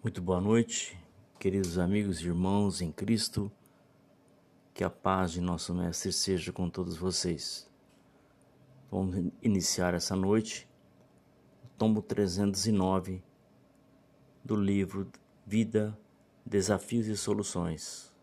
Muito 0.00 0.22
boa 0.22 0.40
noite, 0.40 0.96
queridos 1.40 1.76
amigos 1.76 2.20
e 2.20 2.26
irmãos 2.26 2.80
em 2.80 2.92
Cristo. 2.92 3.50
Que 4.72 4.84
a 4.84 4.88
paz 4.88 5.32
de 5.32 5.40
nosso 5.40 5.74
Mestre 5.74 6.12
seja 6.12 6.52
com 6.52 6.70
todos 6.70 6.96
vocês. 6.96 7.68
Vamos 8.92 9.32
iniciar 9.42 9.94
essa 9.94 10.14
noite 10.14 10.68
o 11.64 11.68
tomo 11.76 12.00
309 12.00 13.20
do 14.44 14.54
livro 14.54 15.10
Vida, 15.44 15.98
Desafios 16.46 17.08
e 17.08 17.16
Soluções, 17.16 18.14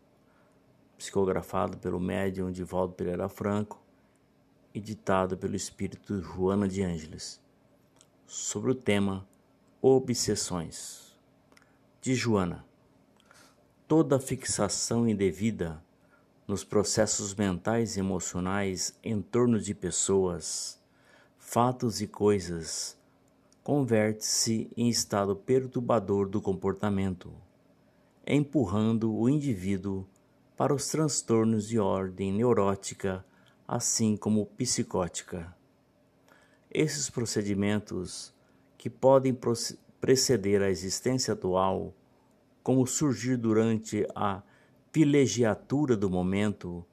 psicografado 0.96 1.76
pelo 1.76 2.00
médium 2.00 2.50
Divaldo 2.50 2.94
Pereira 2.94 3.28
Franco 3.28 3.78
e 4.72 4.80
ditado 4.80 5.36
pelo 5.36 5.54
espírito 5.54 6.22
Joana 6.22 6.66
de 6.66 6.82
Ângeles, 6.82 7.38
sobre 8.26 8.70
o 8.70 8.74
tema 8.74 9.28
Obsessões 9.82 11.05
de 12.06 12.14
Joana. 12.14 12.64
Toda 13.88 14.20
fixação 14.20 15.08
indevida 15.08 15.82
nos 16.46 16.62
processos 16.62 17.34
mentais 17.34 17.96
e 17.96 17.98
emocionais 17.98 18.96
em 19.02 19.20
torno 19.20 19.58
de 19.58 19.74
pessoas, 19.74 20.80
fatos 21.36 22.00
e 22.00 22.06
coisas 22.06 22.96
converte-se 23.60 24.70
em 24.76 24.88
estado 24.88 25.34
perturbador 25.34 26.28
do 26.28 26.40
comportamento, 26.40 27.32
empurrando 28.24 29.12
o 29.12 29.28
indivíduo 29.28 30.06
para 30.56 30.72
os 30.72 30.86
transtornos 30.86 31.66
de 31.66 31.80
ordem 31.80 32.32
neurótica, 32.32 33.26
assim 33.66 34.16
como 34.16 34.46
psicótica. 34.46 35.52
Esses 36.70 37.10
procedimentos, 37.10 38.32
que 38.78 38.88
podem 38.88 39.34
preceder 40.00 40.62
a 40.62 40.70
existência 40.70 41.34
atual, 41.34 41.94
como 42.62 42.86
surgir 42.86 43.36
durante 43.36 44.06
a 44.14 44.42
vilegiatura 44.92 45.96
do 45.96 46.08
momento, 46.08 46.84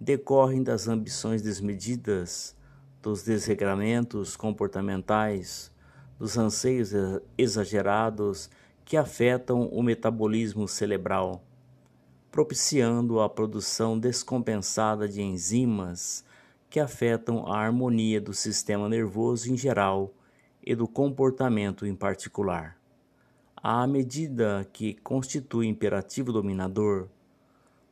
decorrem 0.00 0.62
das 0.62 0.88
ambições 0.88 1.42
desmedidas, 1.42 2.56
dos 3.00 3.22
desregramentos 3.22 4.36
comportamentais, 4.36 5.72
dos 6.18 6.38
anseios 6.38 6.92
exagerados 7.36 8.48
que 8.84 8.96
afetam 8.96 9.66
o 9.66 9.82
metabolismo 9.82 10.66
cerebral, 10.66 11.44
propiciando 12.30 13.20
a 13.20 13.28
produção 13.28 13.98
descompensada 13.98 15.08
de 15.08 15.20
enzimas 15.20 16.24
que 16.70 16.80
afetam 16.80 17.46
a 17.46 17.58
harmonia 17.58 18.20
do 18.20 18.32
sistema 18.32 18.88
nervoso 18.88 19.52
em 19.52 19.56
geral 19.56 20.14
e 20.64 20.74
do 20.74 20.86
comportamento 20.86 21.86
em 21.86 21.94
particular. 21.94 22.76
À 23.56 23.86
medida 23.86 24.68
que 24.72 24.94
constitui 24.94 25.66
imperativo 25.66 26.32
dominador, 26.32 27.08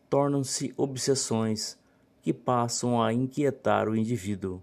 tornam-se 0.09 0.75
obsessões 0.77 1.79
que 2.23 2.33
passam 2.33 3.03
a 3.03 3.13
inquietar 3.13 3.89
o 3.89 3.97
indivíduo, 3.97 4.63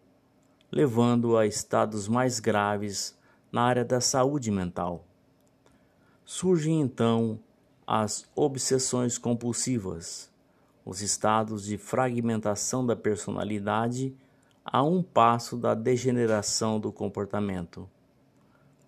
levando-o 0.72 1.38
a 1.38 1.46
estados 1.46 2.08
mais 2.08 2.40
graves 2.40 3.18
na 3.52 3.64
área 3.64 3.86
da 3.86 4.02
saúde 4.02 4.52
mental. 4.52 5.06
Surgem 6.26 6.82
então 6.82 7.40
as 7.86 8.30
obsessões 8.36 9.18
compulsivas, 9.18 10.30
os 10.86 11.02
estados 11.02 11.66
de 11.66 11.78
fragmentação 11.78 12.86
da 12.86 12.96
personalidade 12.96 14.14
a 14.66 14.84
um 14.84 15.02
passo 15.02 15.56
da 15.56 15.74
degeneração 15.74 16.80
do 16.80 16.92
comportamento. 16.92 17.90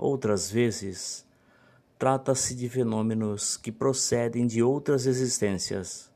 Outras 0.01 0.49
vezes, 0.49 1.25
trata-se 1.97 2.55
de 2.55 2.69
fenômenos 2.69 3.57
que 3.57 3.69
procedem 3.69 4.47
de 4.47 4.63
outras 4.63 5.05
existências, 5.05 6.09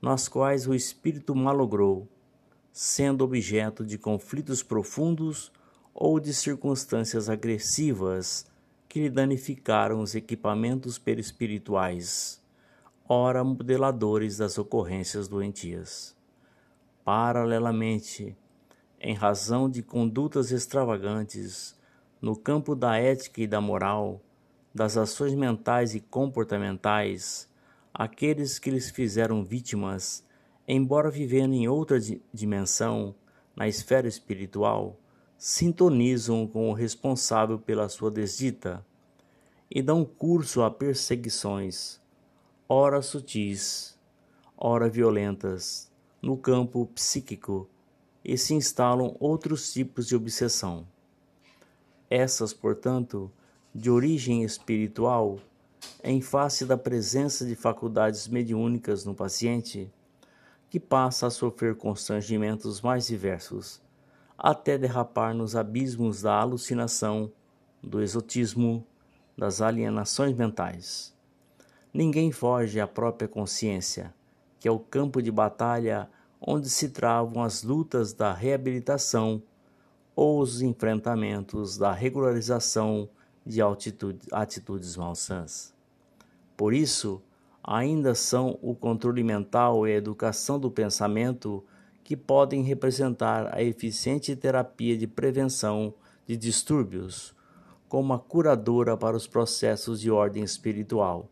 nas 0.00 0.26
quais 0.26 0.66
o 0.66 0.74
espírito 0.74 1.34
malogrou, 1.34 2.08
sendo 2.72 3.22
objeto 3.22 3.84
de 3.84 3.98
conflitos 3.98 4.62
profundos 4.62 5.52
ou 5.92 6.18
de 6.18 6.32
circunstâncias 6.32 7.28
agressivas 7.28 8.46
que 8.88 9.00
lhe 9.00 9.10
danificaram 9.10 10.00
os 10.00 10.14
equipamentos 10.14 10.98
perispirituais, 10.98 12.42
ora 13.06 13.44
modeladores 13.44 14.38
das 14.38 14.56
ocorrências 14.56 15.28
doentias. 15.28 16.16
Paralelamente, 17.04 18.34
em 18.98 19.12
razão 19.12 19.68
de 19.68 19.82
condutas 19.82 20.50
extravagantes, 20.50 21.78
no 22.20 22.36
campo 22.36 22.74
da 22.74 22.96
ética 22.96 23.40
e 23.40 23.46
da 23.46 23.60
moral, 23.60 24.20
das 24.74 24.96
ações 24.96 25.34
mentais 25.34 25.94
e 25.94 26.00
comportamentais, 26.00 27.48
aqueles 27.94 28.58
que 28.58 28.70
lhes 28.70 28.90
fizeram 28.90 29.44
vítimas, 29.44 30.24
embora 30.68 31.10
vivendo 31.10 31.54
em 31.54 31.66
outra 31.66 31.98
dimensão, 32.32 33.14
na 33.56 33.66
esfera 33.66 34.06
espiritual, 34.06 34.96
sintonizam 35.36 36.46
com 36.46 36.70
o 36.70 36.74
responsável 36.74 37.58
pela 37.58 37.88
sua 37.88 38.10
desdita 38.10 38.84
e 39.70 39.80
dão 39.80 40.04
curso 40.04 40.62
a 40.62 40.70
perseguições, 40.70 42.00
ora 42.68 43.00
sutis, 43.00 43.98
ora 44.56 44.88
violentas, 44.88 45.90
no 46.20 46.36
campo 46.36 46.86
psíquico, 46.94 47.68
e 48.22 48.36
se 48.36 48.52
instalam 48.52 49.16
outros 49.18 49.72
tipos 49.72 50.06
de 50.06 50.14
obsessão. 50.14 50.86
Essas, 52.10 52.52
portanto, 52.52 53.30
de 53.72 53.88
origem 53.88 54.42
espiritual, 54.42 55.38
em 56.02 56.20
face 56.20 56.66
da 56.66 56.76
presença 56.76 57.46
de 57.46 57.54
faculdades 57.54 58.26
mediúnicas 58.26 59.04
no 59.04 59.14
paciente, 59.14 59.88
que 60.68 60.80
passa 60.80 61.28
a 61.28 61.30
sofrer 61.30 61.76
constrangimentos 61.76 62.80
mais 62.80 63.06
diversos, 63.06 63.80
até 64.36 64.76
derrapar 64.76 65.32
nos 65.32 65.54
abismos 65.54 66.22
da 66.22 66.34
alucinação, 66.34 67.30
do 67.80 68.02
exotismo, 68.02 68.84
das 69.38 69.62
alienações 69.62 70.36
mentais. 70.36 71.14
Ninguém 71.94 72.32
foge 72.32 72.80
à 72.80 72.88
própria 72.88 73.28
consciência, 73.28 74.12
que 74.58 74.66
é 74.66 74.70
o 74.70 74.80
campo 74.80 75.22
de 75.22 75.30
batalha 75.30 76.10
onde 76.40 76.68
se 76.68 76.88
travam 76.88 77.42
as 77.42 77.62
lutas 77.62 78.12
da 78.12 78.32
reabilitação 78.32 79.40
ou 80.20 80.38
os 80.38 80.60
enfrentamentos 80.60 81.78
da 81.78 81.94
regularização 81.94 83.08
de 83.46 83.58
altitude, 83.58 84.18
atitudes 84.30 84.94
malsãs. 84.94 85.72
Por 86.58 86.74
isso, 86.74 87.22
ainda 87.64 88.14
são 88.14 88.58
o 88.60 88.74
controle 88.74 89.24
mental 89.24 89.88
e 89.88 89.92
a 89.92 89.96
educação 89.96 90.60
do 90.60 90.70
pensamento 90.70 91.64
que 92.04 92.18
podem 92.18 92.62
representar 92.62 93.48
a 93.50 93.62
eficiente 93.62 94.36
terapia 94.36 94.94
de 94.94 95.06
prevenção 95.06 95.94
de 96.26 96.36
distúrbios, 96.36 97.34
como 97.88 98.12
a 98.12 98.18
curadora 98.18 98.98
para 98.98 99.16
os 99.16 99.26
processos 99.26 100.02
de 100.02 100.10
ordem 100.10 100.44
espiritual, 100.44 101.30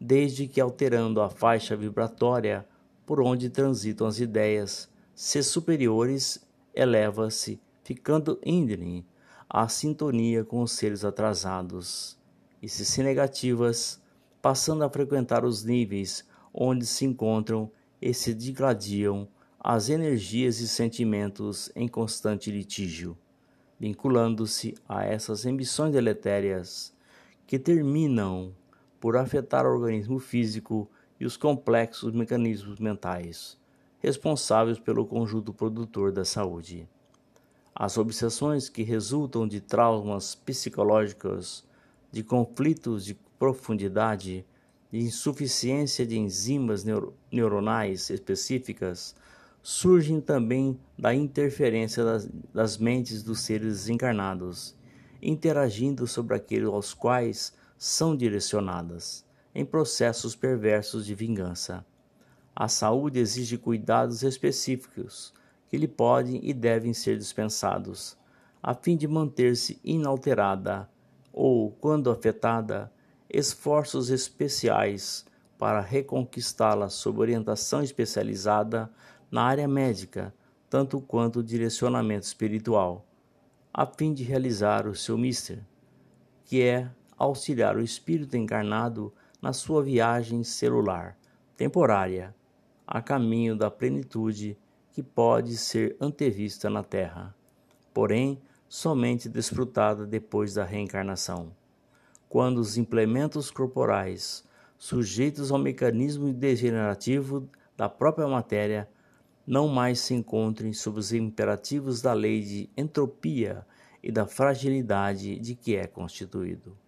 desde 0.00 0.46
que 0.46 0.60
alterando 0.60 1.20
a 1.20 1.28
faixa 1.28 1.76
vibratória 1.76 2.64
por 3.04 3.20
onde 3.20 3.50
transitam 3.50 4.06
as 4.06 4.20
ideias, 4.20 4.88
se 5.16 5.42
superiores, 5.42 6.46
eleva-se 6.72 7.60
ficando 7.84 8.40
íngreme 8.44 9.06
a 9.48 9.68
sintonia 9.68 10.44
com 10.44 10.62
os 10.62 10.72
seres 10.72 11.04
atrasados, 11.04 12.18
e 12.60 12.68
se 12.68 12.84
se 12.84 13.02
negativas, 13.02 14.02
passando 14.42 14.82
a 14.82 14.90
frequentar 14.90 15.44
os 15.44 15.62
níveis 15.62 16.24
onde 16.52 16.86
se 16.86 17.04
encontram 17.04 17.70
e 18.00 18.12
se 18.12 18.34
digladiam 18.34 19.28
as 19.60 19.88
energias 19.88 20.60
e 20.60 20.66
sentimentos 20.66 21.70
em 21.76 21.86
constante 21.86 22.50
litígio, 22.50 23.16
vinculando-se 23.78 24.74
a 24.88 25.04
essas 25.04 25.46
ambições 25.46 25.92
deletérias 25.92 26.92
que 27.46 27.58
terminam 27.58 28.52
por 28.98 29.16
afetar 29.16 29.66
o 29.66 29.70
organismo 29.70 30.18
físico 30.18 30.90
e 31.20 31.26
os 31.26 31.36
complexos 31.36 32.12
mecanismos 32.12 32.78
mentais 32.78 33.62
responsáveis 34.04 34.78
pelo 34.78 35.06
conjunto 35.06 35.50
produtor 35.50 36.12
da 36.12 36.26
saúde. 36.26 36.86
As 37.74 37.98
obsessões 37.98 38.68
que 38.68 38.84
resultam 38.84 39.48
de 39.48 39.60
traumas 39.60 40.36
psicológicos, 40.36 41.64
de 42.12 42.22
conflitos 42.22 43.04
de 43.04 43.14
profundidade, 43.36 44.46
de 44.92 44.98
insuficiência 45.00 46.06
de 46.06 46.16
enzimas 46.16 46.84
neuro 46.84 47.12
neuronais 47.32 48.10
específicas, 48.10 49.16
surgem 49.60 50.20
também 50.20 50.78
da 50.96 51.12
interferência 51.12 52.04
das, 52.04 52.28
das 52.54 52.78
mentes 52.78 53.24
dos 53.24 53.40
seres 53.40 53.88
encarnados, 53.88 54.76
interagindo 55.20 56.06
sobre 56.06 56.36
aqueles 56.36 56.68
aos 56.68 56.94
quais 56.94 57.52
são 57.76 58.14
direcionadas, 58.14 59.24
em 59.52 59.64
processos 59.64 60.36
perversos 60.36 61.04
de 61.04 61.14
vingança. 61.14 61.84
A 62.54 62.68
saúde 62.68 63.18
exige 63.18 63.58
cuidados 63.58 64.22
específicos 64.22 65.34
que 65.68 65.76
lhe 65.76 65.88
podem 65.88 66.40
e 66.42 66.52
devem 66.52 66.92
ser 66.92 67.16
dispensados, 67.18 68.16
a 68.62 68.74
fim 68.74 68.96
de 68.96 69.06
manter-se 69.08 69.80
inalterada 69.84 70.88
ou, 71.32 71.70
quando 71.70 72.10
afetada, 72.10 72.92
esforços 73.28 74.10
especiais 74.10 75.26
para 75.58 75.80
reconquistá-la 75.80 76.88
sob 76.88 77.20
orientação 77.20 77.82
especializada 77.82 78.90
na 79.30 79.42
área 79.42 79.66
médica, 79.66 80.32
tanto 80.70 81.00
quanto 81.00 81.42
direcionamento 81.42 82.26
espiritual, 82.26 83.04
a 83.72 83.84
fim 83.86 84.12
de 84.12 84.22
realizar 84.22 84.86
o 84.86 84.94
seu 84.94 85.18
mister, 85.18 85.64
que 86.44 86.62
é 86.62 86.90
auxiliar 87.16 87.76
o 87.76 87.82
espírito 87.82 88.36
encarnado 88.36 89.12
na 89.40 89.52
sua 89.52 89.82
viagem 89.82 90.44
celular 90.44 91.16
temporária 91.56 92.34
a 92.86 93.00
caminho 93.00 93.56
da 93.56 93.70
plenitude 93.70 94.58
que 94.94 95.02
pode 95.02 95.56
ser 95.56 95.96
antevista 96.00 96.70
na 96.70 96.84
Terra, 96.84 97.34
porém 97.92 98.40
somente 98.68 99.28
desfrutada 99.28 100.06
depois 100.06 100.54
da 100.54 100.64
reencarnação, 100.64 101.52
quando 102.28 102.58
os 102.58 102.78
implementos 102.78 103.50
corporais, 103.50 104.44
sujeitos 104.78 105.50
ao 105.50 105.58
mecanismo 105.58 106.32
degenerativo 106.32 107.48
da 107.76 107.88
própria 107.88 108.28
matéria, 108.28 108.88
não 109.44 109.66
mais 109.66 109.98
se 109.98 110.14
encontrem 110.14 110.72
sob 110.72 111.00
os 111.00 111.12
imperativos 111.12 112.00
da 112.00 112.12
lei 112.12 112.40
de 112.40 112.70
entropia 112.76 113.66
e 114.00 114.12
da 114.12 114.26
fragilidade 114.26 115.40
de 115.40 115.56
que 115.56 115.74
é 115.74 115.88
constituído. 115.88 116.78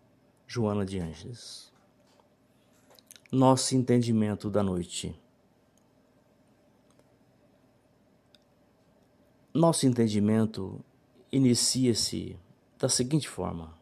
Joana 0.47 0.87
de 0.87 1.00
Anjos. 1.00 1.73
Nosso 3.32 3.75
entendimento 3.75 4.49
da 4.49 4.62
noite. 4.62 5.20
Nosso 9.56 9.87
entendimento 9.87 10.85
inicia-se 11.32 12.37
da 12.79 12.91
seguinte 12.91 13.26
forma: 13.26 13.73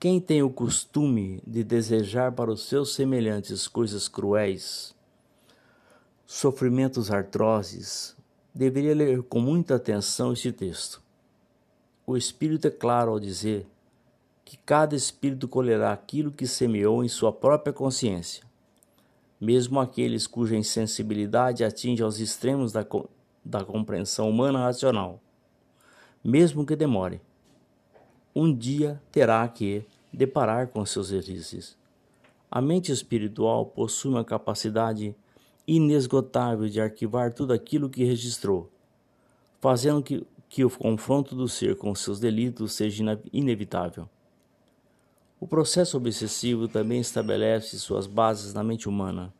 Quem 0.00 0.20
tem 0.20 0.42
o 0.42 0.50
costume 0.50 1.40
de 1.46 1.62
desejar 1.62 2.32
para 2.32 2.50
os 2.50 2.66
seus 2.66 2.92
semelhantes 2.96 3.68
coisas 3.68 4.08
cruéis, 4.08 4.92
sofrimentos 6.26 7.12
artrozes, 7.12 8.16
deveria 8.52 8.92
ler 8.92 9.22
com 9.22 9.38
muita 9.38 9.76
atenção 9.76 10.32
este 10.32 10.50
texto. 10.50 11.00
O 12.04 12.16
Espírito 12.16 12.66
é 12.66 12.72
claro 12.72 13.12
ao 13.12 13.20
dizer 13.20 13.68
que 14.44 14.56
cada 14.56 14.96
espírito 14.96 15.46
colherá 15.46 15.92
aquilo 15.92 16.32
que 16.32 16.44
semeou 16.44 17.04
em 17.04 17.08
sua 17.08 17.32
própria 17.32 17.72
consciência. 17.72 18.42
Mesmo 19.40 19.78
aqueles 19.78 20.26
cuja 20.26 20.56
insensibilidade 20.56 21.62
atinge 21.62 22.02
aos 22.02 22.18
extremos 22.18 22.72
da, 22.72 22.84
da 23.44 23.64
compreensão 23.64 24.28
humana 24.28 24.60
racional, 24.60 25.20
mesmo 26.22 26.66
que 26.66 26.76
demore, 26.76 27.20
um 28.34 28.54
dia 28.54 29.00
terá 29.10 29.46
que 29.48 29.84
deparar 30.12 30.68
com 30.68 30.84
seus 30.84 31.10
exercícios. 31.10 31.76
A 32.50 32.60
mente 32.60 32.92
espiritual 32.92 33.66
possui 33.66 34.10
uma 34.10 34.24
capacidade 34.24 35.14
inesgotável 35.66 36.68
de 36.68 36.80
arquivar 36.80 37.32
tudo 37.32 37.52
aquilo 37.52 37.88
que 37.88 38.04
registrou, 38.04 38.68
fazendo 39.60 40.02
que, 40.02 40.26
que 40.48 40.64
o 40.64 40.70
confronto 40.70 41.34
do 41.34 41.48
ser 41.48 41.76
com 41.76 41.94
seus 41.94 42.18
delitos 42.18 42.72
seja 42.72 43.20
inevitável. 43.32 44.08
O 45.38 45.46
processo 45.46 45.96
obsessivo 45.96 46.68
também 46.68 47.00
estabelece 47.00 47.78
suas 47.78 48.06
bases 48.06 48.52
na 48.52 48.62
mente 48.62 48.88
humana, 48.88 49.32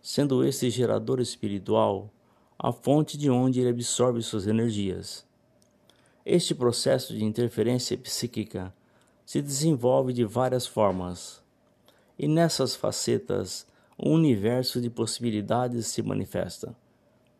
sendo 0.00 0.44
este 0.44 0.70
gerador 0.70 1.20
espiritual 1.20 2.10
a 2.64 2.70
fonte 2.70 3.18
de 3.18 3.28
onde 3.28 3.58
ele 3.58 3.70
absorve 3.70 4.22
suas 4.22 4.46
energias. 4.46 5.26
Este 6.24 6.54
processo 6.54 7.12
de 7.12 7.24
interferência 7.24 7.98
psíquica 7.98 8.72
se 9.26 9.42
desenvolve 9.42 10.12
de 10.12 10.24
várias 10.24 10.64
formas, 10.64 11.42
e 12.16 12.28
nessas 12.28 12.76
facetas 12.76 13.66
um 13.98 14.12
universo 14.12 14.80
de 14.80 14.88
possibilidades 14.88 15.88
se 15.88 16.02
manifesta. 16.02 16.72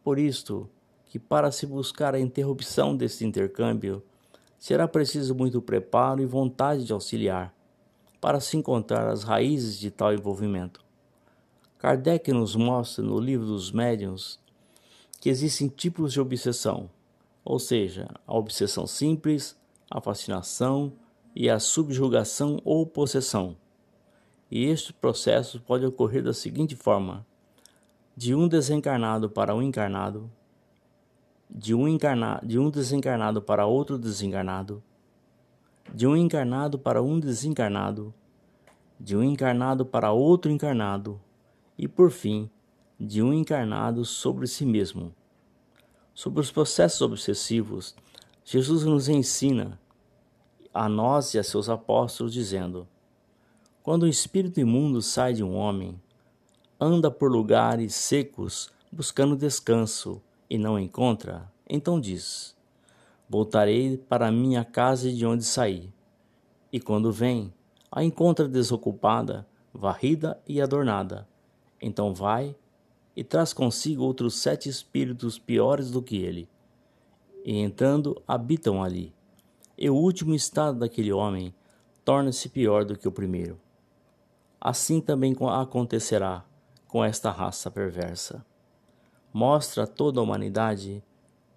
Por 0.02 0.19
isto, 0.19 0.69
que 1.06 1.20
para 1.20 1.52
se 1.52 1.66
buscar 1.66 2.16
a 2.16 2.20
interrupção 2.20 2.96
deste 2.96 3.24
intercâmbio, 3.24 4.02
será 4.58 4.88
preciso 4.88 5.36
muito 5.36 5.62
preparo 5.62 6.20
e 6.20 6.26
vontade 6.26 6.84
de 6.84 6.92
auxiliar, 6.92 7.54
para 8.20 8.40
se 8.40 8.56
encontrar 8.56 9.06
as 9.08 9.22
raízes 9.22 9.78
de 9.78 9.88
tal 9.88 10.12
envolvimento. 10.12 10.84
Kardec 11.78 12.32
nos 12.32 12.56
mostra 12.56 13.04
no 13.04 13.20
livro 13.20 13.46
dos 13.46 13.70
médiuns 13.70 14.41
que 15.22 15.28
existem 15.28 15.69
tipos 15.69 16.12
de 16.12 16.20
obsessão, 16.20 16.90
ou 17.44 17.56
seja, 17.60 18.08
a 18.26 18.36
obsessão 18.36 18.88
simples, 18.88 19.56
a 19.88 20.00
fascinação 20.00 20.94
e 21.32 21.48
a 21.48 21.60
subjugação 21.60 22.58
ou 22.64 22.84
possessão. 22.84 23.56
E 24.50 24.64
este 24.64 24.92
processo 24.92 25.60
pode 25.60 25.86
ocorrer 25.86 26.24
da 26.24 26.34
seguinte 26.34 26.74
forma: 26.74 27.24
de 28.16 28.34
um 28.34 28.48
desencarnado 28.48 29.30
para 29.30 29.54
um 29.54 29.62
encarnado, 29.62 30.28
de 31.48 31.72
um, 31.72 31.86
encarna, 31.86 32.40
de 32.42 32.58
um 32.58 32.69
desencarnado 32.69 33.40
para 33.40 33.64
outro 33.64 33.96
desencarnado, 33.96 34.82
de 35.94 36.04
um 36.04 36.16
encarnado 36.16 36.80
para 36.80 37.00
um 37.00 37.20
desencarnado, 37.20 38.12
de 38.98 39.16
um 39.16 39.22
encarnado 39.22 39.86
para 39.86 40.10
outro 40.10 40.50
encarnado, 40.50 41.20
e 41.78 41.86
por 41.86 42.10
fim, 42.10 42.50
de 43.04 43.20
um 43.20 43.32
encarnado 43.32 44.04
sobre 44.04 44.46
si 44.46 44.64
mesmo. 44.64 45.12
Sobre 46.14 46.40
os 46.40 46.52
processos 46.52 47.00
obsessivos, 47.00 47.96
Jesus 48.44 48.84
nos 48.84 49.08
ensina 49.08 49.81
a 50.72 50.88
nós 50.88 51.34
e 51.34 51.38
a 51.38 51.43
seus 51.43 51.69
apóstolos, 51.69 52.32
dizendo: 52.32 52.87
quando 53.82 54.04
o 54.04 54.08
espírito 54.08 54.60
imundo 54.60 55.02
sai 55.02 55.32
de 55.34 55.43
um 55.43 55.56
homem, 55.56 56.00
anda 56.78 57.10
por 57.10 57.31
lugares 57.31 57.96
secos 57.96 58.70
buscando 58.93 59.37
descanso 59.37 60.22
e 60.48 60.56
não 60.56 60.78
encontra, 60.78 61.50
então 61.69 62.00
diz: 62.00 62.56
Voltarei 63.28 63.96
para 63.96 64.31
minha 64.31 64.64
casa 64.64 65.10
de 65.10 65.26
onde 65.26 65.43
saí. 65.43 65.93
E 66.72 66.78
quando 66.78 67.10
vem, 67.10 67.52
a 67.90 68.05
encontra 68.05 68.46
desocupada, 68.46 69.44
varrida 69.75 70.40
e 70.46 70.60
adornada. 70.60 71.26
Então 71.81 72.14
vai 72.14 72.55
e 73.16 73.22
traz 73.22 73.52
consigo 73.52 74.02
outros 74.02 74.34
sete 74.36 74.68
espíritos 74.68 75.38
piores 75.38 75.90
do 75.90 76.02
que 76.02 76.16
ele. 76.16 76.48
E 77.44 77.58
entrando, 77.58 78.20
habitam 78.26 78.82
ali. 78.82 79.14
E 79.76 79.90
o 79.90 79.94
último 79.94 80.34
estado 80.34 80.78
daquele 80.78 81.12
homem 81.12 81.54
torna-se 82.04 82.48
pior 82.48 82.84
do 82.84 82.96
que 82.96 83.08
o 83.08 83.12
primeiro 83.12 83.58
assim 84.64 85.00
também 85.00 85.34
acontecerá 85.50 86.44
com 86.86 87.04
esta 87.04 87.32
raça 87.32 87.69
perversa. 87.69 88.46
Mostra 89.32 89.82
a 89.82 89.86
toda 89.88 90.20
a 90.20 90.22
humanidade 90.22 91.02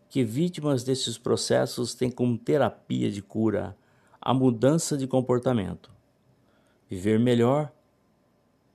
que 0.09 0.24
vítimas 0.24 0.83
desses 0.83 1.15
processos 1.15 1.93
têm 1.93 2.09
como 2.09 2.35
terapia 2.35 3.12
de 3.12 3.21
cura 3.21 3.77
a 4.19 4.33
mudança 4.33 4.97
de 4.97 5.05
comportamento, 5.05 5.91
viver 6.89 7.19
melhor 7.19 7.71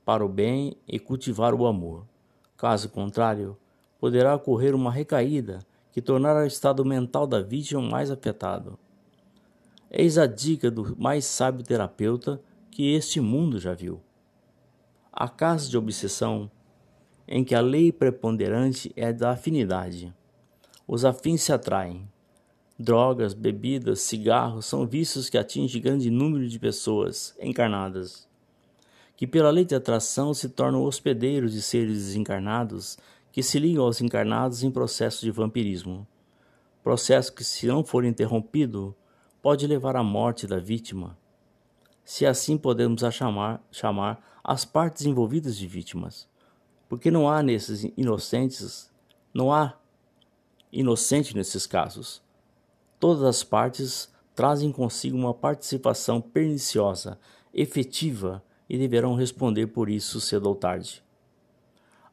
para 0.04 0.24
o 0.24 0.28
bem 0.28 0.76
e 0.86 1.00
cultivar 1.00 1.52
o 1.52 1.66
amor. 1.66 2.06
Caso 2.60 2.90
contrário, 2.90 3.56
poderá 3.98 4.34
ocorrer 4.34 4.74
uma 4.74 4.92
recaída 4.92 5.60
que 5.90 6.02
tornará 6.02 6.42
o 6.42 6.46
estado 6.46 6.84
mental 6.84 7.26
da 7.26 7.40
vítima 7.40 7.80
mais 7.80 8.10
afetado. 8.10 8.78
Eis 9.90 10.18
a 10.18 10.26
dica 10.26 10.70
do 10.70 10.94
mais 11.00 11.24
sábio 11.24 11.64
terapeuta 11.64 12.38
que 12.70 12.92
este 12.92 13.18
mundo 13.18 13.58
já 13.58 13.72
viu. 13.72 14.02
Há 15.10 15.26
casos 15.26 15.70
de 15.70 15.78
obsessão 15.78 16.50
em 17.26 17.42
que 17.42 17.54
a 17.54 17.62
lei 17.62 17.90
preponderante 17.90 18.92
é 18.94 19.10
da 19.10 19.30
afinidade. 19.30 20.14
Os 20.86 21.02
afins 21.02 21.40
se 21.40 21.54
atraem. 21.54 22.06
Drogas, 22.78 23.32
bebidas, 23.32 24.02
cigarros 24.02 24.66
são 24.66 24.86
vícios 24.86 25.30
que 25.30 25.38
atingem 25.38 25.80
grande 25.80 26.10
número 26.10 26.46
de 26.46 26.58
pessoas 26.58 27.34
encarnadas, 27.40 28.28
que 29.20 29.26
pela 29.26 29.50
lei 29.50 29.66
de 29.66 29.74
atração 29.74 30.32
se 30.32 30.48
tornam 30.48 30.82
hospedeiros 30.82 31.52
de 31.52 31.60
seres 31.60 32.06
desencarnados 32.06 32.96
que 33.30 33.42
se 33.42 33.58
ligam 33.58 33.84
aos 33.84 34.00
encarnados 34.00 34.62
em 34.62 34.70
processo 34.70 35.20
de 35.20 35.30
vampirismo. 35.30 36.06
Processo 36.82 37.30
que, 37.30 37.44
se 37.44 37.66
não 37.66 37.84
for 37.84 38.02
interrompido, 38.06 38.96
pode 39.42 39.66
levar 39.66 39.94
à 39.94 40.02
morte 40.02 40.46
da 40.46 40.58
vítima 40.58 41.18
se 42.02 42.24
assim 42.24 42.56
podemos 42.56 43.04
a 43.04 43.10
chamar, 43.10 43.62
chamar 43.70 44.40
as 44.42 44.64
partes 44.64 45.04
envolvidas 45.04 45.54
de 45.54 45.66
vítimas. 45.66 46.26
Porque 46.88 47.10
não 47.10 47.28
há 47.28 47.42
nesses 47.42 47.84
inocentes, 47.94 48.90
não 49.34 49.52
há 49.52 49.76
inocente 50.72 51.36
nesses 51.36 51.66
casos. 51.66 52.22
Todas 52.98 53.22
as 53.22 53.44
partes 53.44 54.10
trazem 54.34 54.72
consigo 54.72 55.14
uma 55.14 55.34
participação 55.34 56.22
perniciosa, 56.22 57.18
efetiva 57.52 58.42
e 58.70 58.78
deverão 58.78 59.16
responder 59.16 59.66
por 59.66 59.90
isso 59.90 60.20
cedo 60.20 60.46
ou 60.46 60.54
tarde. 60.54 61.02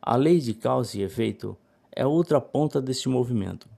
A 0.01 0.15
lei 0.15 0.39
de 0.39 0.55
causa 0.55 0.97
e 0.97 1.03
efeito 1.03 1.55
é 1.91 2.03
outra 2.03 2.41
ponta 2.41 2.81
deste 2.81 3.07
movimento. 3.07 3.69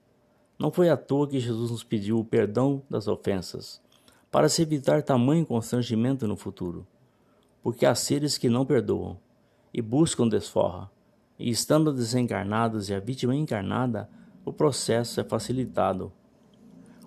Não 0.57 0.71
foi 0.71 0.89
à 0.89 0.95
toa 0.95 1.27
que 1.27 1.41
Jesus 1.41 1.71
nos 1.71 1.83
pediu 1.83 2.17
o 2.17 2.23
perdão 2.23 2.81
das 2.89 3.09
ofensas 3.09 3.81
para 4.31 4.47
se 4.47 4.61
evitar 4.61 5.03
tamanho 5.03 5.45
constrangimento 5.45 6.25
no 6.25 6.37
futuro. 6.37 6.87
Porque 7.61 7.85
há 7.85 7.93
seres 7.93 8.37
que 8.37 8.47
não 8.47 8.65
perdoam 8.65 9.17
e 9.73 9.81
buscam 9.81 10.27
desforra, 10.27 10.89
e 11.37 11.49
estando 11.49 11.91
desencarnados 11.91 12.89
e 12.89 12.93
a 12.93 12.99
vítima 12.99 13.35
encarnada, 13.35 14.09
o 14.45 14.53
processo 14.53 15.19
é 15.19 15.23
facilitado. 15.23 16.13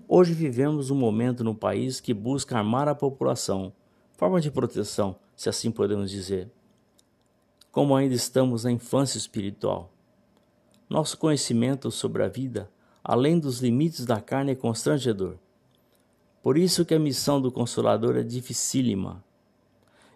Hoje 0.06 0.34
vivemos 0.34 0.90
um 0.90 0.96
momento 0.96 1.42
no 1.42 1.54
país 1.54 1.98
que 1.98 2.12
busca 2.12 2.58
armar 2.58 2.88
a 2.88 2.94
população, 2.94 3.72
forma 4.12 4.40
de 4.40 4.50
proteção, 4.50 5.16
se 5.42 5.49
assim 5.49 5.72
podemos 5.72 6.08
dizer. 6.08 6.49
Como 7.72 7.96
ainda 7.96 8.14
estamos 8.14 8.62
na 8.62 8.70
infância 8.70 9.18
espiritual, 9.18 9.92
nosso 10.88 11.18
conhecimento 11.18 11.90
sobre 11.90 12.22
a 12.22 12.28
vida, 12.28 12.70
além 13.02 13.40
dos 13.40 13.58
limites 13.58 14.06
da 14.06 14.20
carne, 14.20 14.52
é 14.52 14.54
constrangedor. 14.54 15.34
Por 16.44 16.56
isso 16.56 16.84
que 16.84 16.94
a 16.94 16.99
missão 16.99 17.40
do 17.40 17.50
Consolador 17.50 18.16
é 18.16 18.22
dificílima 18.22 19.25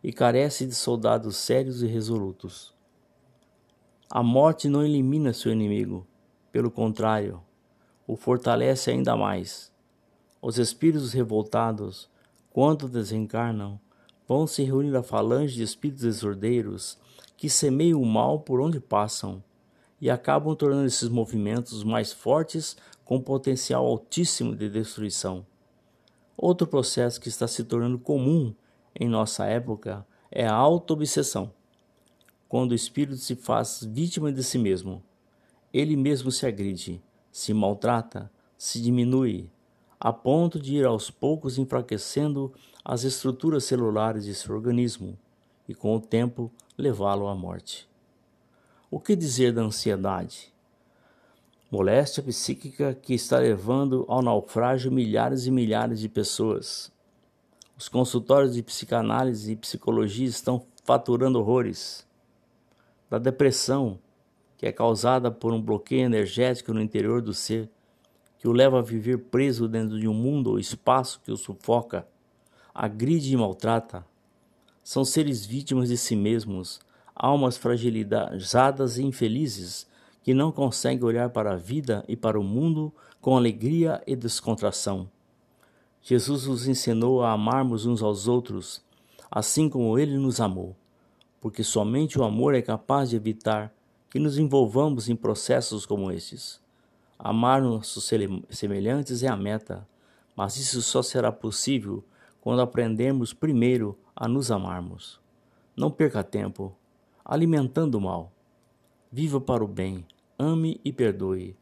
e 0.00 0.12
carece 0.12 0.64
de 0.64 0.76
soldados 0.76 1.36
sérios 1.36 1.82
e 1.82 1.88
resolutos. 1.88 2.72
A 4.08 4.22
morte 4.22 4.68
não 4.68 4.84
elimina 4.84 5.32
seu 5.32 5.50
inimigo, 5.50 6.06
pelo 6.52 6.70
contrário, 6.70 7.42
o 8.06 8.14
fortalece 8.14 8.92
ainda 8.92 9.16
mais. 9.16 9.72
Os 10.40 10.56
espíritos 10.56 11.12
revoltados, 11.12 12.08
quando 12.52 12.88
desencarnam, 12.88 13.80
vão 14.26 14.46
se 14.46 14.62
reunir 14.62 14.94
a 14.96 15.02
falange 15.02 15.54
de 15.54 15.62
espíritos 15.62 16.02
desordeiros 16.02 16.98
que 17.36 17.48
semeiam 17.48 18.00
o 18.00 18.06
mal 18.06 18.40
por 18.40 18.60
onde 18.60 18.80
passam 18.80 19.42
e 20.00 20.10
acabam 20.10 20.54
tornando 20.54 20.86
esses 20.86 21.08
movimentos 21.08 21.84
mais 21.84 22.12
fortes 22.12 22.76
com 23.04 23.20
potencial 23.20 23.86
altíssimo 23.86 24.54
de 24.54 24.68
destruição. 24.68 25.46
Outro 26.36 26.66
processo 26.66 27.20
que 27.20 27.28
está 27.28 27.46
se 27.46 27.64
tornando 27.64 27.98
comum 27.98 28.54
em 28.94 29.08
nossa 29.08 29.46
época 29.46 30.06
é 30.30 30.46
a 30.46 30.54
auto-obsessão. 30.54 31.52
Quando 32.48 32.72
o 32.72 32.74
espírito 32.74 33.16
se 33.16 33.34
faz 33.34 33.82
vítima 33.82 34.32
de 34.32 34.42
si 34.42 34.58
mesmo, 34.58 35.02
ele 35.72 35.96
mesmo 35.96 36.30
se 36.30 36.46
agride, 36.46 37.02
se 37.30 37.52
maltrata, 37.54 38.30
se 38.56 38.80
diminui, 38.80 39.50
a 39.98 40.12
ponto 40.12 40.58
de 40.60 40.76
ir 40.76 40.84
aos 40.84 41.10
poucos 41.10 41.58
enfraquecendo 41.58 42.52
as 42.88 43.02
estruturas 43.02 43.64
celulares 43.64 44.24
de 44.24 44.32
seu 44.32 44.54
organismo 44.54 45.18
e, 45.68 45.74
com 45.74 45.96
o 45.96 46.00
tempo, 46.00 46.52
levá-lo 46.78 47.26
à 47.26 47.34
morte. 47.34 47.88
O 48.88 49.00
que 49.00 49.16
dizer 49.16 49.52
da 49.52 49.62
ansiedade? 49.62 50.54
moléstia 51.68 52.22
psíquica 52.22 52.94
que 52.94 53.12
está 53.12 53.40
levando 53.40 54.04
ao 54.06 54.22
naufrágio 54.22 54.92
milhares 54.92 55.46
e 55.46 55.50
milhares 55.50 55.98
de 55.98 56.08
pessoas. 56.08 56.92
Os 57.76 57.88
consultórios 57.88 58.54
de 58.54 58.62
psicanálise 58.62 59.50
e 59.50 59.56
psicologia 59.56 60.28
estão 60.28 60.64
faturando 60.84 61.40
horrores. 61.40 62.06
Da 63.10 63.18
depressão, 63.18 63.98
que 64.56 64.64
é 64.64 64.70
causada 64.70 65.28
por 65.28 65.52
um 65.52 65.60
bloqueio 65.60 66.04
energético 66.04 66.72
no 66.72 66.80
interior 66.80 67.20
do 67.20 67.34
ser, 67.34 67.68
que 68.38 68.46
o 68.46 68.52
leva 68.52 68.78
a 68.78 68.82
viver 68.82 69.18
preso 69.18 69.66
dentro 69.66 69.98
de 69.98 70.06
um 70.06 70.14
mundo 70.14 70.50
ou 70.50 70.58
espaço 70.60 71.20
que 71.24 71.32
o 71.32 71.36
sufoca, 71.36 72.06
agride 72.78 73.32
e 73.32 73.36
maltrata. 73.36 74.04
São 74.84 75.02
seres 75.02 75.46
vítimas 75.46 75.88
de 75.88 75.96
si 75.96 76.14
mesmos, 76.14 76.78
almas 77.14 77.56
fragilizadas 77.56 78.98
e 78.98 79.02
infelizes 79.02 79.86
que 80.22 80.34
não 80.34 80.52
consegue 80.52 81.02
olhar 81.02 81.30
para 81.30 81.52
a 81.52 81.56
vida 81.56 82.04
e 82.06 82.14
para 82.14 82.38
o 82.38 82.44
mundo 82.44 82.92
com 83.18 83.34
alegria 83.34 84.02
e 84.06 84.14
descontração. 84.14 85.08
Jesus 86.02 86.46
nos 86.46 86.68
ensinou 86.68 87.22
a 87.22 87.32
amarmos 87.32 87.86
uns 87.86 88.02
aos 88.02 88.28
outros, 88.28 88.84
assim 89.30 89.70
como 89.70 89.98
ele 89.98 90.18
nos 90.18 90.38
amou, 90.38 90.76
porque 91.40 91.64
somente 91.64 92.18
o 92.18 92.24
amor 92.24 92.54
é 92.54 92.60
capaz 92.60 93.08
de 93.08 93.16
evitar 93.16 93.72
que 94.10 94.18
nos 94.18 94.36
envolvamos 94.36 95.08
em 95.08 95.16
processos 95.16 95.86
como 95.86 96.12
estes. 96.12 96.60
Amar 97.18 97.62
nossos 97.62 98.08
semelhantes 98.50 99.22
é 99.22 99.28
a 99.28 99.36
meta, 99.36 99.88
mas 100.36 100.58
isso 100.58 100.82
só 100.82 101.00
será 101.02 101.32
possível 101.32 102.04
quando 102.46 102.62
aprendermos 102.62 103.32
primeiro 103.32 103.98
a 104.14 104.28
nos 104.28 104.52
amarmos. 104.52 105.20
Não 105.76 105.90
perca 105.90 106.22
tempo 106.22 106.76
alimentando 107.24 107.96
o 107.96 108.00
mal. 108.00 108.30
Viva 109.10 109.40
para 109.40 109.64
o 109.64 109.66
bem, 109.66 110.06
ame 110.38 110.80
e 110.84 110.92
perdoe. 110.92 111.56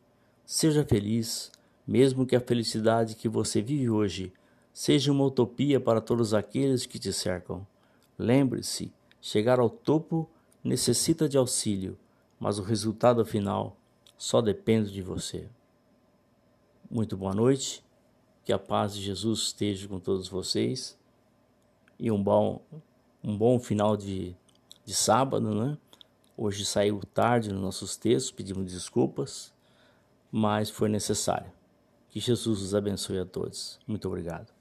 Seja 0.45 0.85
feliz, 0.85 1.51
mesmo 1.87 2.27
que 2.27 2.37
a 2.37 2.41
felicidade 2.41 3.17
que 3.17 3.31
você 3.31 3.63
vive 3.63 3.89
hoje 3.89 4.31
seja 4.75 5.11
uma 5.11 5.25
utopia 5.25 5.81
para 5.81 6.03
todos 6.03 6.35
aqueles 6.35 6.85
que 6.85 6.99
te 6.99 7.15
cercam. 7.15 7.67
Lembre-se, 8.19 8.93
chegar 9.23 9.59
ao 9.59 9.71
topo 9.71 10.29
necessita 10.63 11.27
de 11.27 11.39
auxílio, 11.39 11.97
mas 12.39 12.59
o 12.59 12.63
resultado 12.63 13.25
final 13.25 13.75
só 14.19 14.43
depende 14.43 14.93
de 14.93 15.01
você. 15.01 15.49
Muito 16.91 17.17
boa 17.17 17.33
noite, 17.33 17.83
que 18.45 18.53
a 18.53 18.59
paz 18.59 18.95
de 18.95 19.03
Jesus 19.03 19.41
esteja 19.43 19.89
com 19.89 19.99
todos 19.99 20.29
vocês 20.29 20.99
e 21.99 22.11
um 22.11 22.23
bom, 22.23 22.61
um 23.23 23.37
bom 23.37 23.59
final 23.59 23.97
de, 23.97 24.37
de 24.85 24.95
sábado, 24.95 25.55
né? 25.55 25.79
Hoje 26.37 26.65
saiu 26.65 27.01
tarde 27.13 27.53
nos 27.53 27.63
nossos 27.63 27.97
textos, 27.97 28.33
pedimos 28.33 28.73
desculpas, 28.73 29.53
mas 30.31 30.69
foi 30.69 30.89
necessário. 30.89 31.51
Que 32.11 32.21
Jesus 32.21 32.61
os 32.61 32.75
abençoe 32.75 33.19
a 33.19 33.25
todos. 33.25 33.79
Muito 33.87 34.07
obrigado. 34.09 34.54